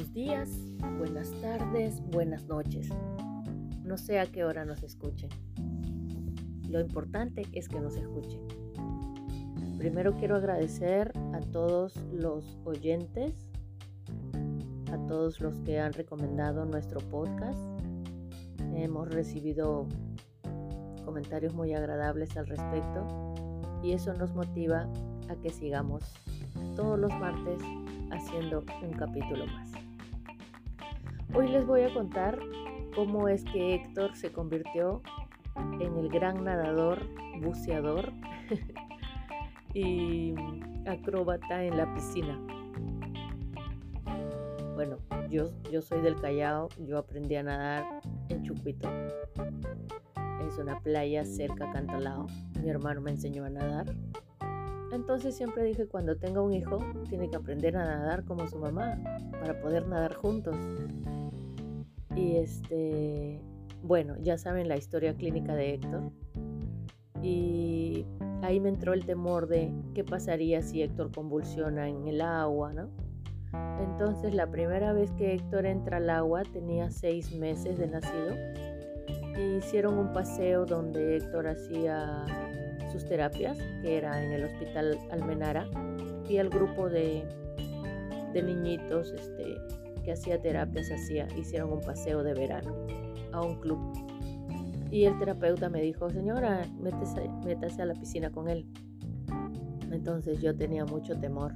[0.00, 0.48] buenos días,
[0.96, 2.88] buenas tardes, buenas noches.
[3.84, 5.28] No sé a qué hora nos escuchen.
[6.70, 8.40] Lo importante es que nos escuchen.
[9.76, 13.50] Primero quiero agradecer a todos los oyentes,
[14.90, 17.60] a todos los que han recomendado nuestro podcast.
[18.74, 19.86] Hemos recibido
[21.04, 23.34] comentarios muy agradables al respecto
[23.82, 24.88] y eso nos motiva
[25.28, 26.04] a que sigamos
[26.74, 27.60] todos los martes
[28.10, 29.79] haciendo un capítulo más.
[31.32, 32.38] Hoy les voy a contar
[32.94, 35.00] cómo es que Héctor se convirtió
[35.80, 36.98] en el gran nadador,
[37.40, 38.12] buceador
[39.74, 40.34] y
[40.86, 42.38] acróbata en la piscina.
[44.74, 44.96] Bueno,
[45.30, 48.88] yo, yo soy del Callao, yo aprendí a nadar en Chucuito.
[50.48, 52.26] Es una playa cerca a Cantalao.
[52.60, 53.94] Mi hermano me enseñó a nadar
[54.92, 58.98] entonces siempre dije, cuando tenga un hijo, tiene que aprender a nadar como su mamá,
[59.40, 60.56] para poder nadar juntos.
[62.14, 63.40] Y este,
[63.82, 66.10] bueno, ya saben la historia clínica de Héctor.
[67.22, 68.06] Y
[68.42, 72.88] ahí me entró el temor de qué pasaría si Héctor convulsiona en el agua, ¿no?
[73.80, 78.36] Entonces la primera vez que Héctor entra al agua tenía seis meses de nacido.
[79.36, 82.24] Y hicieron un paseo donde Héctor hacía
[82.92, 85.66] sus terapias, que era en el hospital Almenara,
[86.28, 87.24] y el grupo de,
[88.32, 89.56] de niñitos este,
[90.02, 92.74] que hacía terapias, hacía, hicieron un paseo de verano
[93.32, 93.78] a un club.
[94.90, 98.66] Y el terapeuta me dijo, señora, métese, métase a la piscina con él.
[99.90, 101.52] Entonces yo tenía mucho temor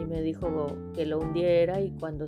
[0.00, 2.26] y me dijo que lo hundiera y cuando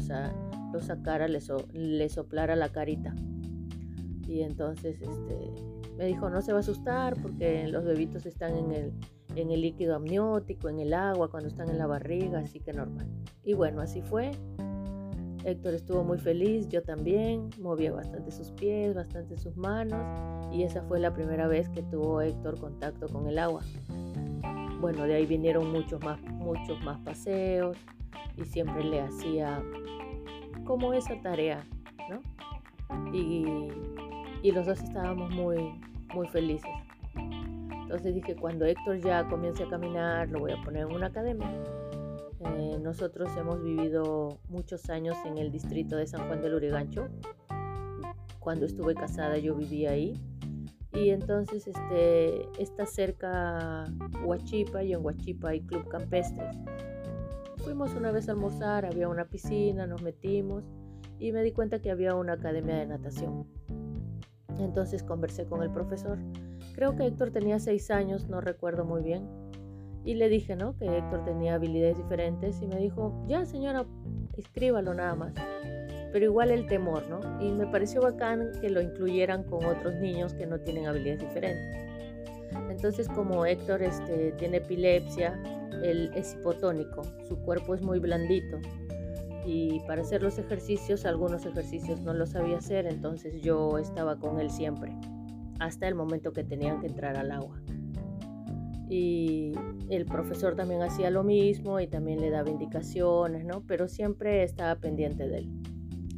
[0.72, 1.40] lo sacara le,
[1.72, 3.14] le soplara la carita.
[4.26, 5.50] Y entonces este,
[5.96, 8.92] me dijo, no se va a asustar porque los bebitos están en el,
[9.34, 13.06] en el líquido amniótico, en el agua, cuando están en la barriga, así que normal.
[13.44, 14.30] Y bueno, así fue.
[15.44, 20.00] Héctor estuvo muy feliz, yo también, movía bastante sus pies, bastante sus manos
[20.52, 23.62] y esa fue la primera vez que tuvo Héctor contacto con el agua.
[24.80, 27.76] Bueno, de ahí vinieron muchos más, muchos más paseos
[28.36, 29.62] y siempre le hacía
[30.64, 31.66] como esa tarea,
[32.08, 32.20] ¿no?
[33.12, 33.68] Y,
[34.42, 35.80] y los dos estábamos muy,
[36.14, 36.70] muy felices.
[37.14, 41.50] Entonces dije, cuando Héctor ya comience a caminar, lo voy a poner en una academia.
[42.40, 47.08] Eh, nosotros hemos vivido muchos años en el distrito de San Juan del Urigancho.
[48.38, 50.14] Cuando estuve casada yo vivía ahí.
[50.92, 53.84] Y entonces este, está cerca
[54.24, 56.56] Huachipa y en Huachipa hay club campestres.
[57.58, 60.64] Fuimos una vez a almorzar, había una piscina, nos metimos
[61.18, 63.46] y me di cuenta que había una academia de natación.
[64.58, 66.18] Entonces conversé con el profesor.
[66.74, 69.28] Creo que Héctor tenía seis años, no recuerdo muy bien.
[70.04, 70.76] Y le dije, ¿no?
[70.76, 73.84] Que Héctor tenía habilidades diferentes y me dijo, ya señora,
[74.36, 75.34] escríbalo nada más.
[76.12, 77.20] Pero igual el temor, ¿no?
[77.40, 81.90] Y me pareció bacán que lo incluyeran con otros niños que no tienen habilidades diferentes.
[82.68, 85.40] Entonces, como Héctor este, tiene epilepsia,
[85.82, 88.58] él es hipotónico, su cuerpo es muy blandito
[89.44, 94.40] y para hacer los ejercicios, algunos ejercicios no los sabía hacer, entonces yo estaba con
[94.40, 94.94] él siempre,
[95.58, 97.60] hasta el momento que tenían que entrar al agua.
[98.90, 99.52] Y
[99.88, 103.62] el profesor también hacía lo mismo y también le daba indicaciones, ¿no?
[103.66, 105.48] Pero siempre estaba pendiente de él.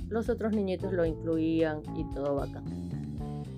[0.09, 2.65] Los otros niñitos lo incluían y todo bacán.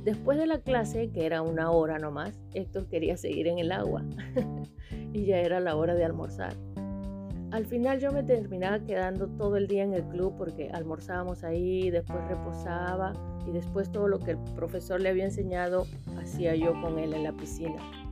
[0.04, 4.04] Después de la clase, que era una hora nomás, Héctor quería seguir en el agua
[5.14, 6.54] y ya era la hora de almorzar.
[7.52, 11.88] Al final yo me terminaba quedando todo el día en el club porque almorzábamos ahí,
[11.88, 13.12] después reposaba
[13.46, 15.86] y después todo lo que el profesor le había enseñado
[16.18, 18.03] hacía yo con él en la piscina.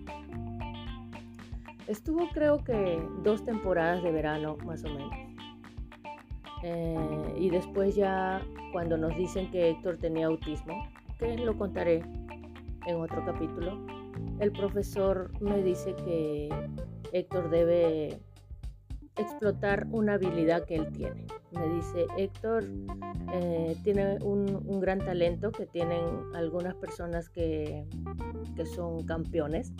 [1.87, 5.15] Estuvo creo que dos temporadas de verano más o menos.
[6.63, 8.41] Eh, y después ya
[8.73, 10.89] cuando nos dicen que Héctor tenía autismo,
[11.19, 12.03] que lo contaré
[12.87, 13.85] en otro capítulo,
[14.39, 16.49] el profesor me dice que
[17.13, 18.21] Héctor debe
[19.17, 21.27] explotar una habilidad que él tiene.
[21.53, 22.65] Me dice, Héctor
[23.33, 26.01] eh, tiene un, gran talento que tienen
[26.35, 27.87] algunas personas que,
[28.57, 29.73] que son campeones,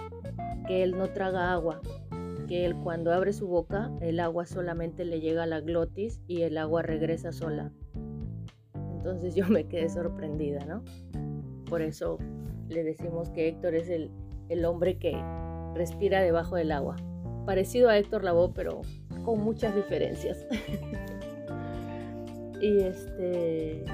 [0.67, 1.81] que él no traga agua,
[2.47, 6.43] que él cuando abre su boca el agua solamente le llega a la glotis y
[6.43, 7.73] el agua regresa sola.
[8.97, 10.85] Entonces yo me quedé sorprendida, ¿no?
[11.69, 12.19] Por eso
[12.69, 14.11] le decimos que Héctor es el,
[14.49, 15.13] el hombre que
[15.75, 16.97] respira debajo del agua.
[17.47, 18.83] Parecido a Héctor Lavoe, pero
[19.25, 20.47] con muchas diferencias.
[22.63, 23.85] y este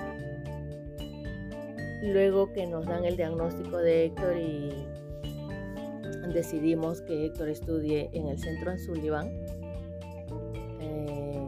[2.03, 4.71] luego que nos dan el diagnóstico de Héctor y
[6.33, 9.29] decidimos que Héctor estudie en el centro en Sullivan.
[10.81, 11.47] Eh,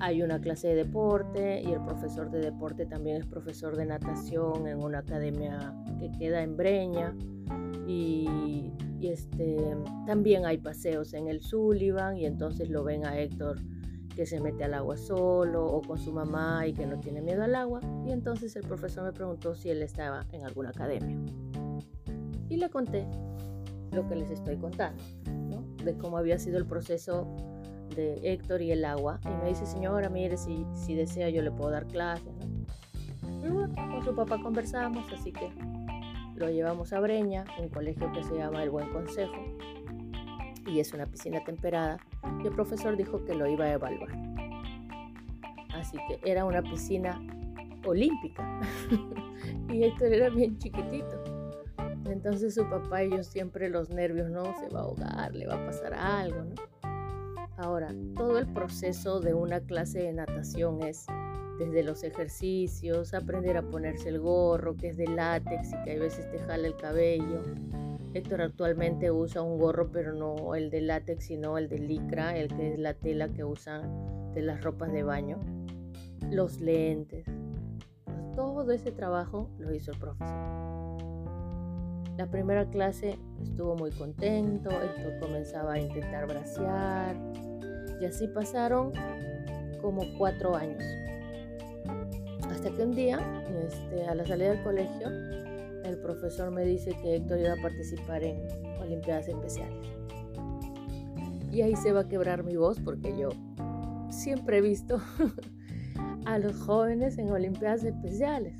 [0.00, 4.66] hay una clase de deporte y el profesor de deporte también es profesor de natación
[4.66, 7.14] en una academia que queda en Breña.
[7.86, 8.72] Y,
[9.02, 9.76] este,
[10.06, 13.60] también hay paseos en el Sullivan y entonces lo ven a Héctor
[14.16, 17.44] que se mete al agua solo o con su mamá y que no tiene miedo
[17.44, 17.80] al agua.
[18.06, 21.16] Y entonces el profesor me preguntó si él estaba en alguna academia.
[22.48, 23.06] Y le conté
[23.92, 25.02] lo que les estoy contando,
[25.84, 27.28] de cómo había sido el proceso
[27.94, 29.20] de Héctor y el agua.
[29.24, 32.32] Y me dice, señora, mire, si, si desea yo le puedo dar clases.
[33.44, 35.52] Y bueno, con su papá conversamos, así que
[36.36, 39.55] lo llevamos a Breña, un colegio que se llama El Buen Consejo.
[40.66, 41.98] Y es una piscina temperada.
[42.42, 44.10] Y el profesor dijo que lo iba a evaluar.
[45.74, 47.20] Así que era una piscina
[47.84, 48.60] olímpica.
[49.68, 51.22] y Héctor era bien chiquitito.
[52.06, 55.54] Entonces su papá y yo siempre los nervios, no, se va a ahogar, le va
[55.54, 56.54] a pasar algo, ¿no?
[57.58, 61.06] Ahora, todo el proceso de una clase de natación es
[61.58, 65.98] desde los ejercicios, aprender a ponerse el gorro, que es de látex y que a
[65.98, 67.42] veces te jala el cabello.
[68.16, 72.48] Héctor actualmente usa un gorro, pero no el de látex, sino el de licra, el
[72.48, 75.38] que es la tela que usan de las ropas de baño.
[76.30, 77.26] Los lentes.
[78.34, 80.56] todo ese trabajo lo hizo el profesor.
[82.16, 87.14] La primera clase estuvo muy contento, Héctor comenzaba a intentar bracear
[88.00, 88.92] y así pasaron
[89.82, 90.82] como cuatro años.
[92.50, 93.20] Hasta que un día,
[93.66, 95.10] este, a la salida del colegio,
[95.86, 98.40] el profesor me dice que Héctor iba a participar en
[98.80, 99.86] Olimpiadas Especiales.
[101.52, 103.30] Y ahí se va a quebrar mi voz porque yo
[104.10, 105.00] siempre he visto
[106.26, 108.54] a los jóvenes en Olimpiadas Especiales.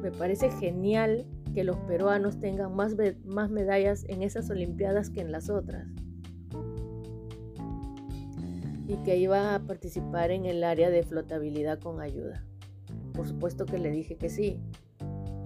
[0.00, 2.94] Me parece genial que los peruanos tengan más,
[3.24, 5.88] más medallas en esas Olimpiadas que en las otras.
[8.88, 12.44] Y que iba a participar en el área de flotabilidad con ayuda.
[13.12, 14.60] Por supuesto que le dije que sí.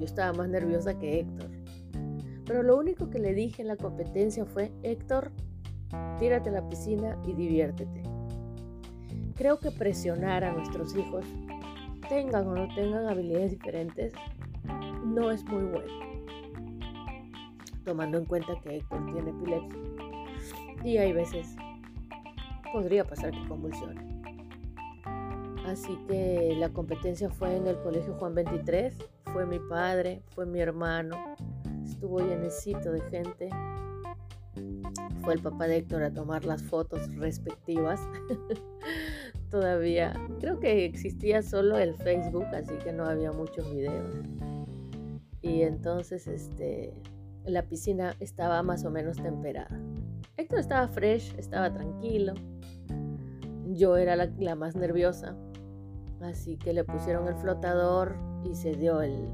[0.01, 1.51] Yo estaba más nerviosa que Héctor.
[2.47, 5.31] Pero lo único que le dije en la competencia fue, Héctor,
[6.19, 8.03] tírate a la piscina y diviértete.
[9.37, 11.25] Creo que presionar a nuestros hijos,
[12.09, 14.13] tengan o no tengan habilidades diferentes,
[15.05, 15.93] no es muy bueno,
[17.85, 19.79] tomando en cuenta que Héctor tiene epilepsia
[20.83, 21.55] y hay veces
[22.73, 24.01] podría pasar que convulsione.
[25.67, 28.97] Así que la competencia fue en el Colegio Juan 23,
[29.33, 31.17] fue mi padre, fue mi hermano,
[31.85, 33.51] estuvo llenecito de gente.
[35.23, 38.01] Fue el papá de Héctor a tomar las fotos respectivas.
[39.51, 44.15] Todavía creo que existía solo el Facebook, así que no había muchos videos
[45.43, 46.93] y entonces este,
[47.45, 49.81] la piscina estaba más o menos temperada.
[50.37, 52.35] Héctor estaba fresh, estaba tranquilo.
[53.67, 55.37] Yo era la, la más nerviosa.
[56.21, 59.29] Así que le pusieron el flotador y se dio el,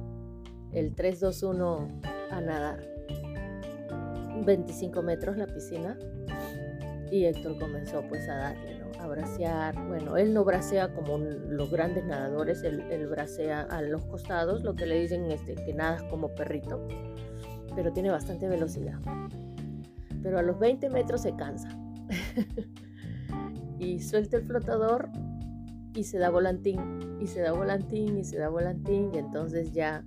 [0.72, 2.00] el 3-2-1
[2.30, 2.96] a nadar.
[4.44, 5.98] 25 metros la piscina.
[7.10, 8.86] Y Héctor comenzó pues a darle, ¿no?
[9.00, 9.74] A bracear.
[9.86, 14.86] Bueno, él no bracea como los grandes nadadores, él, bracea a los costados, lo que
[14.86, 16.86] le dicen este, que nada como perrito,
[17.76, 18.98] pero tiene bastante velocidad.
[20.22, 21.68] Pero a los 20 metros se cansa.
[23.78, 25.08] y suelta el flotador
[25.96, 30.04] y se da volantín, y se da volantín, y se da volantín, y entonces ya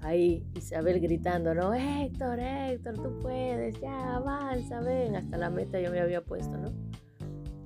[0.00, 1.74] ahí Isabel gritando, ¿no?
[1.74, 6.72] Héctor, Héctor, tú puedes, ya avanza, ven, hasta la meta yo me había puesto, ¿no?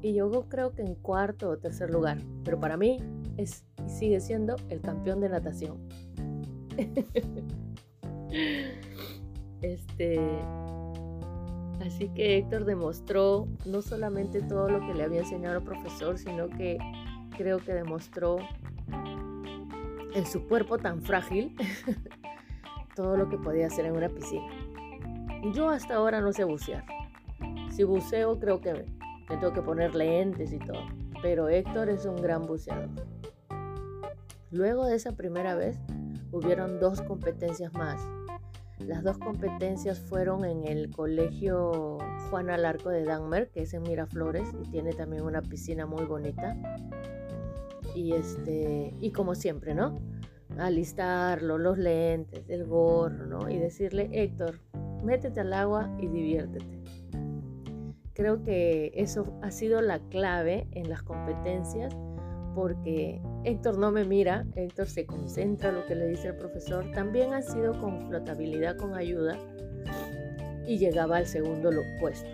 [0.00, 2.98] Y yo creo que en cuarto o tercer lugar, pero para mí
[3.36, 5.76] es sigue siendo el campeón de natación.
[9.60, 10.18] este,
[11.84, 16.48] así que Héctor demostró no solamente todo lo que le había enseñado el profesor, sino
[16.48, 16.78] que
[17.40, 18.36] creo que demostró
[20.14, 21.56] en su cuerpo tan frágil
[22.94, 24.46] todo lo que podía hacer en una piscina.
[25.54, 26.84] Yo hasta ahora no sé bucear.
[27.70, 28.84] Si buceo creo que
[29.30, 30.82] me tengo que poner lentes y todo.
[31.22, 32.90] Pero Héctor es un gran buceador.
[34.50, 35.78] Luego de esa primera vez
[36.32, 38.02] hubieron dos competencias más.
[38.80, 41.96] Las dos competencias fueron en el colegio
[42.28, 46.54] Juan Alarco de Danmer, que es en Miraflores y tiene también una piscina muy bonita.
[47.94, 49.98] Y este, y como siempre, ¿no?
[50.58, 53.48] alistarlo, los lentes, el gorro, ¿no?
[53.48, 54.60] Y decirle, Héctor,
[55.02, 56.80] métete al agua y diviértete.
[58.12, 61.96] Creo que eso ha sido la clave en las competencias
[62.54, 66.90] porque Héctor no me mira, Héctor se concentra en lo que le dice el profesor.
[66.92, 69.38] También ha sido con flotabilidad, con ayuda
[70.66, 71.70] y llegaba al segundo
[72.00, 72.28] puesto.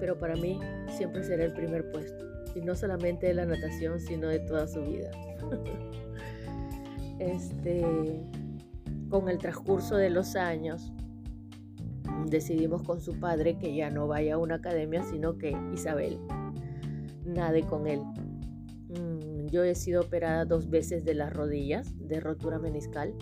[0.00, 0.60] pero para mí
[0.96, 2.27] siempre será el primer puesto.
[2.54, 5.10] Y no solamente de la natación, sino de toda su vida.
[7.18, 8.20] este,
[9.08, 10.92] con el transcurso de los años,
[12.26, 16.18] decidimos con su padre que ya no vaya a una academia, sino que Isabel
[17.24, 18.00] nade con él.
[18.00, 23.14] Mm, yo he sido operada dos veces de las rodillas, de rotura meniscal,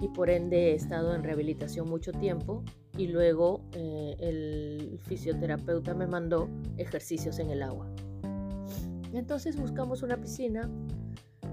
[0.00, 2.62] y por ende he estado en rehabilitación mucho tiempo
[2.98, 7.88] y luego eh, el fisioterapeuta me mandó ejercicios en el agua.
[9.16, 10.68] Entonces buscamos una piscina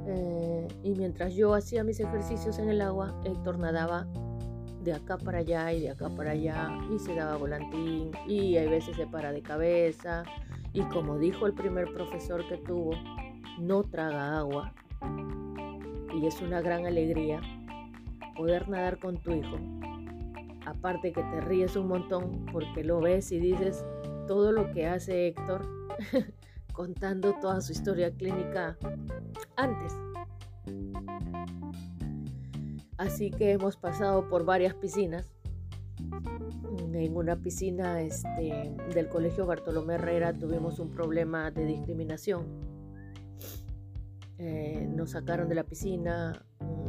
[0.05, 4.05] eh, y mientras yo hacía mis ejercicios en el agua, Héctor nadaba
[4.83, 8.69] de acá para allá y de acá para allá y se daba volantín y a
[8.69, 10.25] veces se para de cabeza
[10.73, 12.91] y como dijo el primer profesor que tuvo,
[13.57, 14.73] no traga agua
[16.13, 17.39] y es una gran alegría
[18.35, 19.55] poder nadar con tu hijo.
[20.65, 23.85] Aparte que te ríes un montón porque lo ves y dices
[24.27, 25.65] todo lo que hace Héctor
[26.73, 28.77] contando toda su historia clínica
[29.55, 29.93] antes.
[32.97, 35.29] Así que hemos pasado por varias piscinas.
[36.93, 42.45] En una piscina este, del Colegio Bartolomé Herrera tuvimos un problema de discriminación.
[44.37, 46.45] Eh, nos sacaron de la piscina,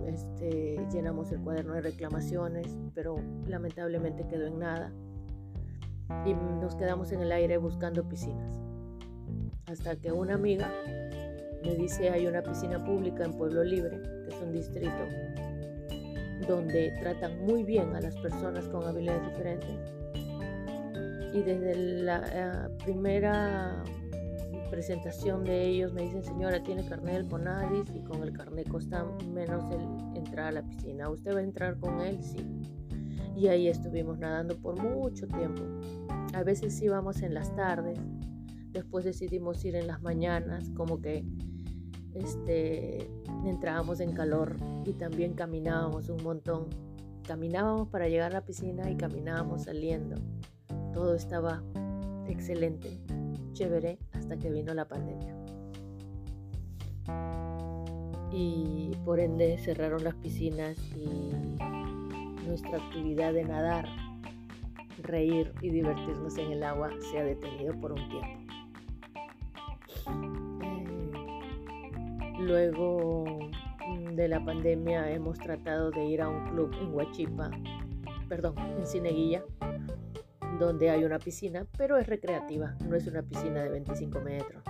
[0.07, 4.93] este, llenamos el cuaderno de reclamaciones, pero lamentablemente quedó en nada.
[6.27, 8.65] Y nos quedamos en el aire buscando piscinas.
[9.67, 10.71] Hasta que una amiga
[11.65, 14.93] me dice hay una piscina pública en Pueblo Libre, que es un distrito,
[16.47, 19.71] donde tratan muy bien a las personas con habilidades diferentes.
[21.33, 23.83] Y desde la eh, primera
[24.71, 29.05] presentación de ellos me dicen, señora, tiene carnet del CONADIS y con el carnet costa
[29.33, 31.09] menos el entrar a la piscina.
[31.09, 32.23] ¿Usted va a entrar con él?
[32.23, 32.45] Sí.
[33.37, 35.63] Y ahí estuvimos nadando por mucho tiempo.
[36.35, 37.99] A veces íbamos en las tardes,
[38.75, 41.25] después decidimos ir en las mañanas, como que
[42.15, 43.09] este,
[43.47, 46.67] entrábamos en calor y también caminábamos un montón.
[47.27, 50.17] Caminábamos para llegar a la piscina y caminábamos saliendo.
[50.93, 51.63] Todo estaba
[52.27, 53.01] excelente,
[53.53, 55.35] chévere, hasta que vino la pandemia.
[58.33, 61.31] Y por ende cerraron las piscinas y
[62.47, 63.87] nuestra actividad de nadar,
[65.03, 68.44] reír y divertirnos en el agua se ha detenido por un tiempo.
[72.47, 73.25] Luego
[73.89, 77.51] mm, de la pandemia hemos tratado de ir a un club en Huachipa,
[78.29, 79.43] perdón, en Cineguilla,
[80.59, 84.63] donde hay una piscina, pero es recreativa, no es una piscina de 25 metros.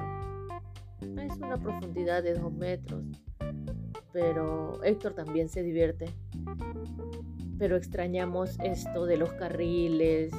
[1.01, 3.03] Es una profundidad de 2 metros,
[4.13, 6.07] pero Héctor también se divierte.
[7.59, 10.31] Pero extrañamos esto de los carriles,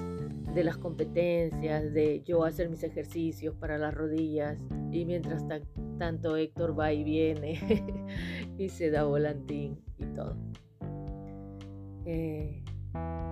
[0.53, 4.57] de las competencias, de yo hacer mis ejercicios para las rodillas
[4.91, 5.84] y mientras tanto
[6.37, 7.59] Héctor va y viene
[8.57, 10.35] y se da volantín y todo.
[12.05, 12.63] Eh,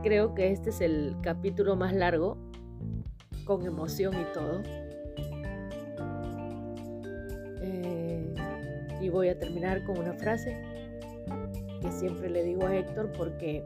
[0.01, 2.37] creo que este es el capítulo más largo,
[3.45, 4.61] con emoción y todo.
[7.61, 8.33] Eh,
[9.01, 10.61] y voy a terminar con una frase
[11.81, 13.63] que siempre le digo a Héctor porque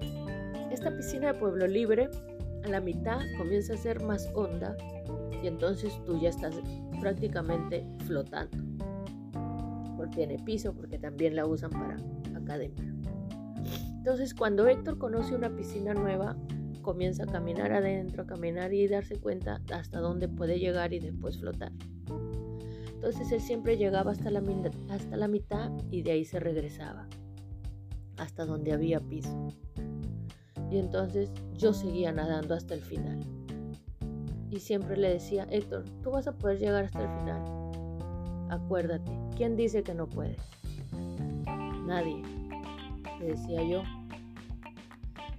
[0.71, 2.09] esta piscina de Pueblo Libre
[2.65, 4.75] a la mitad comienza a ser más honda
[5.41, 6.55] y entonces tú ya estás
[6.99, 8.76] prácticamente flotando.
[9.97, 11.97] Porque tiene piso, porque también la usan para
[12.35, 12.93] academia.
[13.97, 16.37] Entonces cuando Héctor conoce una piscina nueva,
[16.81, 21.37] comienza a caminar adentro, a caminar y darse cuenta hasta dónde puede llegar y después
[21.37, 21.73] flotar.
[22.93, 24.41] Entonces él siempre llegaba hasta la,
[24.89, 27.07] hasta la mitad y de ahí se regresaba,
[28.15, 29.49] hasta donde había piso.
[30.71, 33.19] Y entonces yo seguía nadando hasta el final.
[34.49, 37.66] Y siempre le decía, Héctor, tú vas a poder llegar hasta el final.
[38.49, 40.37] Acuérdate, ¿quién dice que no puedes?
[41.85, 42.21] Nadie,
[43.19, 43.83] le decía yo.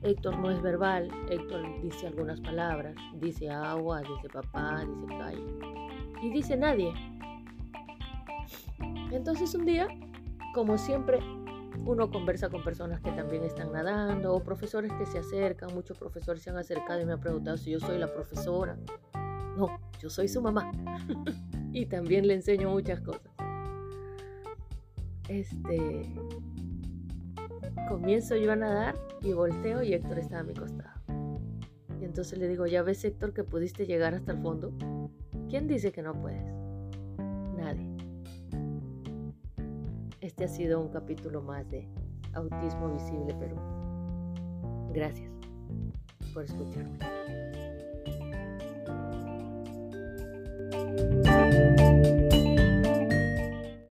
[0.03, 5.45] Héctor no es verbal, Héctor dice algunas palabras, dice agua, dice papá, dice calle.
[6.23, 6.93] Y dice nadie.
[9.11, 9.89] Entonces un día,
[10.55, 11.19] como siempre,
[11.85, 15.75] uno conversa con personas que también están nadando o profesores que se acercan.
[15.75, 18.77] Muchos profesores se han acercado y me han preguntado si yo soy la profesora.
[19.57, 20.71] No, yo soy su mamá.
[21.73, 23.33] y también le enseño muchas cosas.
[25.29, 26.15] Este.
[27.89, 30.99] Comienzo yo a nadar y volteo y Héctor está a mi costado.
[32.01, 34.73] Y entonces le digo, ¿ya ves Héctor que pudiste llegar hasta el fondo?
[35.49, 36.45] ¿Quién dice que no puedes?
[37.57, 37.89] Nadie.
[40.21, 41.89] Este ha sido un capítulo más de
[42.35, 43.57] Autismo Visible Perú.
[44.93, 45.31] Gracias
[46.35, 46.99] por escucharme.